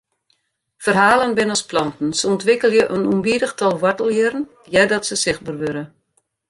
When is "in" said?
2.95-3.07